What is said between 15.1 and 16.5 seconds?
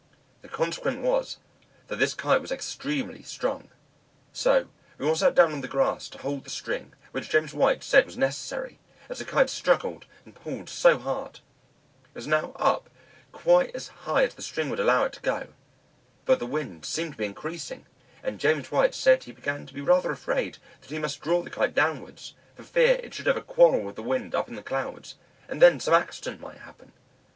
to go. But the